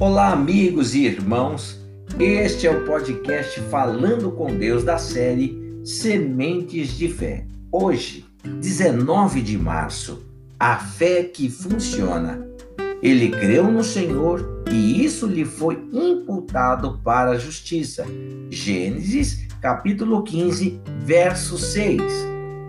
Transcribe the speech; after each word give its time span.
Olá, 0.00 0.32
amigos 0.32 0.94
e 0.94 1.04
irmãos. 1.04 1.78
Este 2.18 2.66
é 2.66 2.70
o 2.70 2.86
podcast 2.86 3.60
Falando 3.64 4.32
com 4.32 4.56
Deus 4.56 4.82
da 4.82 4.96
série 4.96 5.82
Sementes 5.84 6.96
de 6.96 7.06
Fé. 7.06 7.44
Hoje, 7.70 8.24
19 8.42 9.42
de 9.42 9.58
março, 9.58 10.24
a 10.58 10.76
fé 10.76 11.24
que 11.24 11.50
funciona. 11.50 12.48
Ele 13.02 13.28
creu 13.28 13.70
no 13.70 13.84
Senhor 13.84 14.64
e 14.72 15.04
isso 15.04 15.26
lhe 15.26 15.44
foi 15.44 15.74
imputado 15.92 16.98
para 17.04 17.32
a 17.32 17.38
justiça. 17.38 18.06
Gênesis, 18.48 19.46
capítulo 19.60 20.22
15, 20.22 20.80
verso 21.04 21.58
6. 21.58 22.00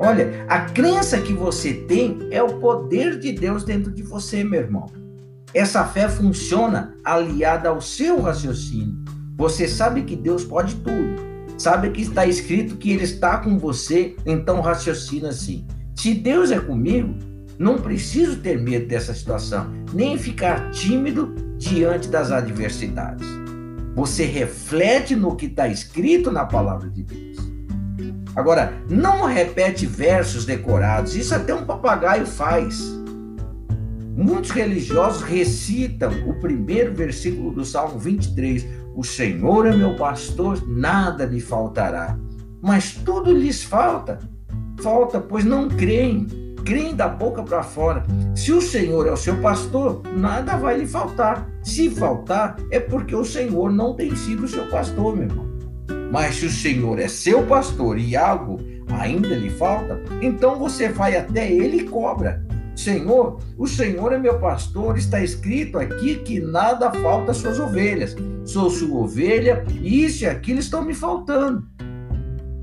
Olha, 0.00 0.46
a 0.48 0.60
crença 0.60 1.20
que 1.20 1.34
você 1.34 1.74
tem 1.74 2.26
é 2.30 2.42
o 2.42 2.58
poder 2.58 3.18
de 3.18 3.32
Deus 3.32 3.64
dentro 3.64 3.92
de 3.92 4.02
você, 4.02 4.42
meu 4.42 4.60
irmão. 4.60 5.07
Essa 5.54 5.84
fé 5.84 6.08
funciona 6.08 6.94
aliada 7.02 7.70
ao 7.70 7.80
seu 7.80 8.20
raciocínio. 8.20 9.02
Você 9.36 9.66
sabe 9.66 10.02
que 10.02 10.14
Deus 10.14 10.44
pode 10.44 10.76
tudo. 10.76 11.28
Sabe 11.56 11.90
que 11.90 12.02
está 12.02 12.26
escrito 12.26 12.76
que 12.76 12.90
Ele 12.90 13.04
está 13.04 13.38
com 13.38 13.58
você, 13.58 14.14
então 14.26 14.60
raciocina 14.60 15.30
assim. 15.30 15.66
Se 15.96 16.14
Deus 16.14 16.50
é 16.50 16.60
comigo, 16.60 17.14
não 17.58 17.78
preciso 17.78 18.36
ter 18.36 18.60
medo 18.60 18.86
dessa 18.86 19.12
situação, 19.12 19.68
nem 19.92 20.16
ficar 20.16 20.70
tímido 20.70 21.34
diante 21.56 22.08
das 22.08 22.30
adversidades. 22.30 23.26
Você 23.96 24.24
reflete 24.24 25.16
no 25.16 25.34
que 25.34 25.46
está 25.46 25.66
escrito 25.66 26.30
na 26.30 26.44
palavra 26.44 26.88
de 26.88 27.02
Deus. 27.02 27.36
Agora, 28.36 28.72
não 28.88 29.24
repete 29.24 29.86
versos 29.86 30.44
decorados, 30.44 31.16
isso 31.16 31.34
até 31.34 31.52
um 31.52 31.64
papagaio 31.64 32.24
faz. 32.24 32.97
Muitos 34.18 34.50
religiosos 34.50 35.22
recitam 35.22 36.10
o 36.26 36.34
primeiro 36.40 36.92
versículo 36.92 37.52
do 37.52 37.64
Salmo 37.64 38.00
23: 38.00 38.66
O 38.96 39.04
Senhor 39.04 39.64
é 39.64 39.72
meu 39.72 39.94
pastor, 39.94 40.60
nada 40.66 41.24
me 41.24 41.40
faltará. 41.40 42.18
Mas 42.60 42.94
tudo 42.94 43.30
lhes 43.30 43.62
falta. 43.62 44.18
Falta, 44.80 45.20
pois 45.20 45.44
não 45.44 45.68
creem. 45.68 46.26
Creem 46.64 46.96
da 46.96 47.06
boca 47.06 47.44
para 47.44 47.62
fora. 47.62 48.04
Se 48.34 48.50
o 48.50 48.60
Senhor 48.60 49.06
é 49.06 49.12
o 49.12 49.16
seu 49.16 49.40
pastor, 49.40 50.02
nada 50.16 50.56
vai 50.56 50.78
lhe 50.78 50.86
faltar. 50.86 51.48
Se 51.62 51.88
faltar, 51.88 52.56
é 52.72 52.80
porque 52.80 53.14
o 53.14 53.24
Senhor 53.24 53.70
não 53.70 53.94
tem 53.94 54.16
sido 54.16 54.46
o 54.46 54.48
seu 54.48 54.66
pastor, 54.66 55.14
meu 55.14 55.28
irmão. 55.28 55.46
Mas 56.10 56.34
se 56.34 56.46
o 56.46 56.50
Senhor 56.50 56.98
é 56.98 57.06
seu 57.06 57.46
pastor 57.46 57.96
e 57.96 58.16
algo 58.16 58.58
ainda 58.90 59.28
lhe 59.28 59.48
falta, 59.50 60.02
então 60.20 60.58
você 60.58 60.88
vai 60.88 61.16
até 61.16 61.48
ele 61.48 61.82
e 61.82 61.84
cobra. 61.84 62.47
Senhor, 62.78 63.40
o 63.56 63.66
Senhor 63.66 64.12
é 64.12 64.18
meu 64.18 64.38
pastor, 64.38 64.96
está 64.96 65.20
escrito 65.20 65.80
aqui 65.80 66.14
que 66.20 66.38
nada 66.38 66.92
falta 66.92 67.32
às 67.32 67.38
suas 67.38 67.58
ovelhas. 67.58 68.14
Sou 68.44 68.70
sua 68.70 69.00
ovelha, 69.00 69.64
isso 69.82 70.22
e 70.22 70.28
aquilo 70.28 70.60
estão 70.60 70.84
me 70.84 70.94
faltando. 70.94 71.66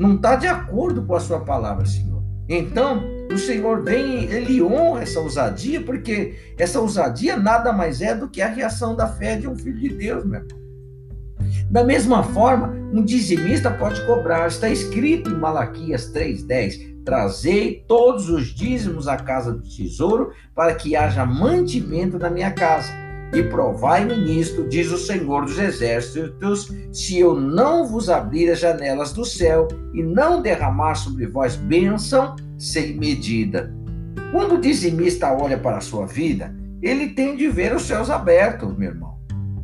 Não 0.00 0.14
está 0.14 0.34
de 0.36 0.46
acordo 0.46 1.02
com 1.02 1.14
a 1.14 1.20
sua 1.20 1.40
palavra, 1.40 1.84
Senhor. 1.84 2.22
Então, 2.48 3.02
o 3.30 3.36
Senhor 3.36 3.84
vem, 3.84 4.24
ele 4.24 4.62
honra 4.62 5.02
essa 5.02 5.20
ousadia, 5.20 5.82
porque 5.82 6.34
essa 6.56 6.80
ousadia 6.80 7.36
nada 7.36 7.70
mais 7.70 8.00
é 8.00 8.14
do 8.14 8.30
que 8.30 8.40
a 8.40 8.48
reação 8.48 8.96
da 8.96 9.06
fé 9.06 9.36
de 9.36 9.46
um 9.46 9.54
filho 9.54 9.78
de 9.78 9.90
Deus, 9.90 10.24
meu 10.24 10.40
irmão. 10.40 10.67
Da 11.70 11.84
mesma 11.84 12.22
forma, 12.22 12.68
um 12.92 13.04
dizimista 13.04 13.70
pode 13.70 14.00
cobrar, 14.06 14.48
está 14.48 14.70
escrito 14.70 15.30
em 15.30 15.34
Malaquias 15.34 16.10
3,10: 16.12 17.04
Trazei 17.04 17.84
todos 17.86 18.30
os 18.30 18.46
dízimos 18.54 19.06
à 19.06 19.18
casa 19.18 19.52
do 19.52 19.62
tesouro, 19.62 20.32
para 20.54 20.74
que 20.74 20.96
haja 20.96 21.26
mantimento 21.26 22.18
na 22.18 22.30
minha 22.30 22.50
casa. 22.52 22.90
E 23.34 23.42
provai-me 23.42 24.16
nisto, 24.16 24.66
diz 24.66 24.90
o 24.90 24.96
Senhor 24.96 25.44
dos 25.44 25.58
Exércitos, 25.58 26.72
se 26.90 27.18
eu 27.18 27.38
não 27.38 27.86
vos 27.86 28.08
abrir 28.08 28.50
as 28.50 28.58
janelas 28.58 29.12
do 29.12 29.24
céu 29.24 29.68
e 29.92 30.02
não 30.02 30.40
derramar 30.40 30.94
sobre 30.94 31.26
vós 31.26 31.54
bênção 31.54 32.34
sem 32.56 32.96
medida. 32.96 33.74
Quando 34.32 34.54
o 34.54 34.60
dizimista 34.60 35.30
olha 35.30 35.58
para 35.58 35.76
a 35.76 35.82
sua 35.82 36.06
vida, 36.06 36.54
ele 36.80 37.10
tem 37.10 37.36
de 37.36 37.48
ver 37.48 37.74
os 37.74 37.82
céus 37.82 38.08
abertos, 38.08 38.74
meu 38.78 38.90
irmão, 38.90 39.07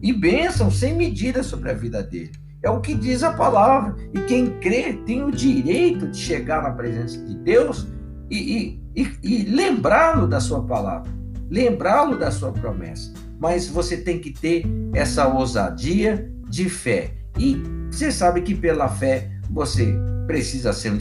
e 0.05 0.13
bênção 0.13 0.71
sem 0.71 0.95
medida 0.95 1.43
sobre 1.43 1.71
a 1.71 1.75
vida 1.75 2.03
dele. 2.03 2.33
É 2.63 2.69
o 2.69 2.79
que 2.79 2.95
diz 2.95 3.23
a 3.23 3.33
palavra. 3.33 3.97
E 4.13 4.21
quem 4.21 4.59
crê 4.61 4.93
tem 5.07 5.25
o 5.25 5.31
direito 5.31 6.09
de 6.09 6.19
chegar 6.19 6.63
na 6.63 6.73
presença 6.73 7.19
de 7.25 7.35
Deus 7.39 7.89
e, 8.31 8.79
e, 8.95 9.03
e, 9.03 9.19
e 9.23 9.43
lembrá-lo 9.45 10.29
da 10.29 10.41
sua 10.41 10.63
palavra, 10.63 11.11
lembrá-lo 11.51 12.19
da 12.19 12.31
sua 12.31 12.53
promessa. 12.53 13.15
Mas 13.41 13.67
você 13.67 13.97
tem 13.97 14.21
que 14.21 14.31
ter 14.31 14.67
essa 14.93 15.27
ousadia 15.27 16.31
de 16.51 16.69
fé. 16.69 17.15
E 17.39 17.63
você 17.91 18.13
sabe 18.13 18.43
que 18.43 18.55
pela 18.55 18.89
fé 18.89 19.31
você 19.51 19.95
precisa 20.27 20.75
ser 20.75 20.93
um 20.93 20.99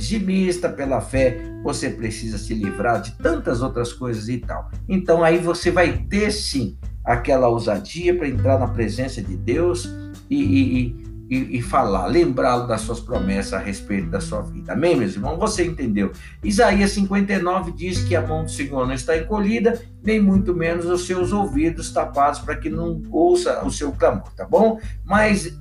pela 0.76 1.02
fé 1.02 1.42
você 1.62 1.90
precisa 1.90 2.38
se 2.38 2.54
livrar 2.54 3.02
de 3.02 3.12
tantas 3.18 3.62
outras 3.62 3.92
coisas 3.92 4.30
e 4.30 4.38
tal. 4.38 4.72
Então 4.88 5.24
aí 5.24 5.40
você 5.40 5.72
vai 5.72 6.06
ter 6.10 6.32
sim 6.32 6.78
aquela 7.04 7.48
ousadia 7.48 8.16
para 8.16 8.28
entrar 8.28 8.60
na 8.60 8.68
presença 8.68 9.22
de 9.22 9.36
Deus 9.36 9.90
e, 10.30 10.44
e, 10.44 11.04
e, 11.30 11.58
e 11.58 11.62
falar, 11.62 12.08
lembrá-lo 12.08 12.68
das 12.68 12.82
suas 12.82 13.00
promessas 13.00 13.54
a 13.54 13.60
respeito 13.60 14.10
da 14.10 14.22
sua 14.22 14.42
vida. 14.42 14.74
Amém, 14.74 14.96
meus 14.96 15.16
irmãos? 15.16 15.38
Você 15.38 15.66
entendeu? 15.66 16.12
Isaías 16.44 16.92
59 16.92 17.72
diz 17.72 18.04
que 18.04 18.16
a 18.16 18.26
mão 18.26 18.44
do 18.44 18.52
Senhor 18.52 18.86
não 18.86 18.94
está 18.94 19.18
encolhida, 19.18 19.82
nem 20.04 20.22
muito 20.22 20.56
menos 20.56 20.86
os 20.86 21.06
seus 21.06 21.32
ouvidos 21.32 21.92
tapados 21.92 22.40
para 22.40 22.56
que 22.56 22.70
não 22.70 23.02
ouça 23.12 23.66
o 23.66 23.72
seu 23.72 23.92
clamor, 23.92 24.32
tá 24.36 24.46
bom? 24.46 24.80
Mas, 25.04 25.58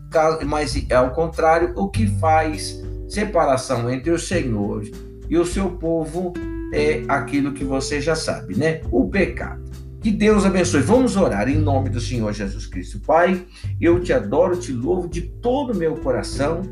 mas 0.46 0.86
ao 0.90 1.10
contrário, 1.10 1.72
o 1.76 1.88
que 1.88 2.06
faz 2.18 2.82
separação 3.08 3.90
entre 3.90 4.10
o 4.10 4.18
Senhor 4.18 4.82
e 5.28 5.36
o 5.36 5.44
seu 5.44 5.70
povo 5.70 6.32
é 6.72 7.02
aquilo 7.08 7.52
que 7.52 7.64
você 7.64 8.00
já 8.00 8.14
sabe, 8.14 8.56
né? 8.56 8.80
O 8.90 9.08
pecado. 9.08 9.61
Que 10.02 10.10
Deus 10.10 10.44
abençoe. 10.44 10.80
Vamos 10.80 11.16
orar 11.16 11.48
em 11.48 11.56
nome 11.56 11.88
do 11.88 12.00
Senhor 12.00 12.32
Jesus 12.32 12.66
Cristo. 12.66 12.98
Pai, 12.98 13.46
eu 13.80 14.00
te 14.00 14.12
adoro, 14.12 14.56
te 14.56 14.72
louvo 14.72 15.08
de 15.08 15.22
todo 15.22 15.72
o 15.72 15.76
meu 15.76 15.94
coração 15.94 16.62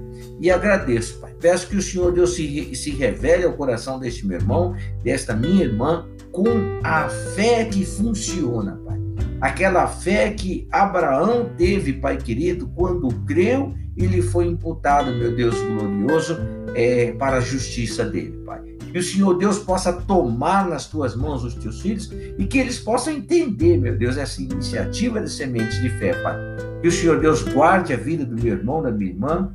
e 0.41 0.51
agradeço, 0.51 1.21
Pai. 1.21 1.33
Peço 1.41 1.69
que 1.69 1.77
o 1.77 1.83
Senhor 1.83 2.13
Deus 2.13 2.35
se, 2.35 2.75
se 2.75 2.91
revele 2.91 3.45
ao 3.45 3.53
coração 3.53 4.01
deste 4.01 4.27
meu 4.27 4.37
irmão, 4.37 4.75
desta 5.05 5.33
minha 5.33 5.63
irmã, 5.63 6.09
com 6.33 6.45
a 6.83 7.09
fé 7.09 7.67
que 7.67 7.87
funciona, 7.87 8.81
Pai. 8.85 8.99
Aquela 9.41 9.87
fé 9.87 10.31
que 10.31 10.67
Abraão 10.69 11.53
teve, 11.57 11.93
Pai 11.93 12.17
querido, 12.17 12.67
quando 12.75 13.09
creu 13.27 13.73
e 13.97 14.07
lhe 14.07 14.23
foi 14.23 14.47
imputado, 14.47 15.15
meu 15.15 15.37
Deus 15.37 15.55
glorioso, 15.55 16.37
é, 16.75 17.13
para 17.13 17.37
a 17.37 17.41
justiça 17.41 18.05
dele, 18.05 18.43
Pai 18.45 18.70
que 18.91 18.99
o 18.99 19.03
Senhor 19.03 19.39
Deus 19.39 19.59
possa 19.59 19.93
tomar 19.93 20.69
nas 20.69 20.87
tuas 20.87 21.15
mãos 21.15 21.45
os 21.45 21.55
teus 21.55 21.81
filhos 21.81 22.11
e 22.39 22.45
que 22.47 22.59
eles 22.59 22.79
possam 22.79 23.13
entender, 23.13 23.79
meu 23.79 23.97
Deus, 23.97 24.17
essa 24.17 24.43
iniciativa 24.43 25.21
de 25.21 25.31
sementes 25.31 25.81
de 25.81 25.89
fé, 25.91 26.13
Pai. 26.23 26.37
Que 26.83 26.89
o 26.89 26.93
Senhor 26.93 27.21
Deus 27.21 27.43
guarde 27.43 27.93
a 27.93 27.97
vida 27.97 28.25
do 28.25 28.35
meu 28.35 28.55
irmão, 28.55 28.83
da 28.83 28.91
minha 28.91 29.11
irmã, 29.11 29.53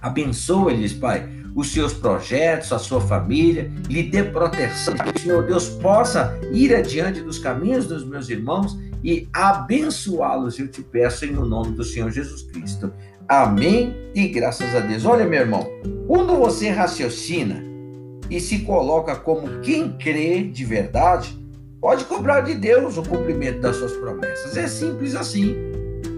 abençoe-lhes, 0.00 0.92
Pai, 0.92 1.28
os 1.54 1.72
seus 1.72 1.92
projetos, 1.92 2.72
a 2.72 2.78
sua 2.78 3.00
família, 3.00 3.70
lhe 3.88 4.02
dê 4.02 4.24
proteção. 4.24 4.94
Que 4.94 5.18
o 5.18 5.20
Senhor 5.20 5.46
Deus 5.46 5.68
possa 5.68 6.38
ir 6.52 6.74
adiante 6.74 7.20
dos 7.20 7.38
caminhos 7.38 7.86
dos 7.86 8.04
meus 8.04 8.28
irmãos 8.28 8.78
e 9.02 9.28
abençoá-los, 9.32 10.58
eu 10.58 10.68
te 10.68 10.82
peço, 10.82 11.24
em 11.24 11.32
nome 11.32 11.76
do 11.76 11.84
Senhor 11.84 12.10
Jesus 12.10 12.42
Cristo. 12.42 12.92
Amém 13.28 13.94
e 14.14 14.28
graças 14.28 14.74
a 14.74 14.80
Deus. 14.80 15.04
Olha, 15.04 15.24
meu 15.24 15.40
irmão, 15.40 15.66
quando 16.06 16.36
você 16.36 16.70
raciocina, 16.70 17.73
e 18.30 18.40
se 18.40 18.60
coloca 18.60 19.14
como 19.14 19.60
quem 19.60 19.92
crê 19.92 20.44
de 20.44 20.64
verdade, 20.64 21.38
pode 21.80 22.04
cobrar 22.04 22.40
de 22.40 22.54
Deus 22.54 22.96
o 22.96 23.02
cumprimento 23.02 23.60
das 23.60 23.76
suas 23.76 23.92
promessas. 23.92 24.56
É 24.56 24.66
simples 24.66 25.14
assim. 25.14 25.54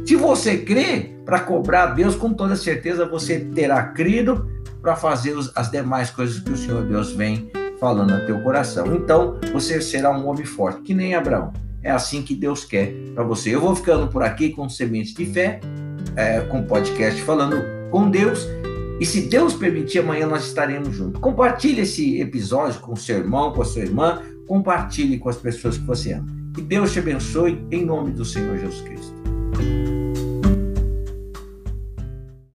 Se 0.06 0.14
você 0.14 0.58
crê 0.58 1.10
para 1.24 1.40
cobrar 1.40 1.82
a 1.82 1.86
Deus, 1.86 2.14
com 2.14 2.32
toda 2.32 2.54
certeza 2.54 3.04
você 3.04 3.40
terá 3.40 3.82
crido 3.88 4.48
para 4.80 4.94
fazer 4.94 5.34
as 5.54 5.70
demais 5.70 6.10
coisas 6.10 6.38
que 6.38 6.52
o 6.52 6.56
Senhor 6.56 6.84
Deus 6.84 7.10
vem 7.10 7.50
falando 7.80 8.16
no 8.16 8.24
teu 8.24 8.40
coração. 8.40 8.94
Então, 8.94 9.38
você 9.52 9.80
será 9.80 10.16
um 10.16 10.28
homem 10.28 10.44
forte, 10.44 10.82
que 10.82 10.94
nem 10.94 11.14
Abraão. 11.14 11.52
É 11.82 11.90
assim 11.90 12.22
que 12.22 12.34
Deus 12.34 12.64
quer 12.64 12.92
para 13.14 13.24
você. 13.24 13.54
Eu 13.54 13.60
vou 13.60 13.74
ficando 13.74 14.08
por 14.08 14.22
aqui 14.22 14.50
com 14.50 14.68
sementes 14.68 15.14
de 15.14 15.26
fé, 15.26 15.60
é, 16.14 16.40
com 16.40 16.62
podcast 16.62 17.20
falando 17.22 17.62
com 17.90 18.10
Deus. 18.10 18.46
E 18.98 19.04
se 19.04 19.22
Deus 19.22 19.54
permitir, 19.54 19.98
amanhã 19.98 20.26
nós 20.26 20.46
estaremos 20.46 20.94
juntos. 20.94 21.20
Compartilhe 21.20 21.82
esse 21.82 22.20
episódio 22.20 22.80
com 22.80 22.96
seu 22.96 23.18
irmão, 23.18 23.52
com 23.52 23.62
a 23.62 23.64
sua 23.64 23.82
irmã. 23.82 24.22
Compartilhe 24.46 25.18
com 25.18 25.28
as 25.28 25.36
pessoas 25.36 25.76
que 25.76 25.84
você 25.84 26.12
ama. 26.12 26.26
Que 26.54 26.62
Deus 26.62 26.92
te 26.92 26.98
abençoe 26.98 27.62
em 27.70 27.84
nome 27.84 28.12
do 28.12 28.24
Senhor 28.24 28.56
Jesus 28.56 28.80
Cristo. 28.80 29.85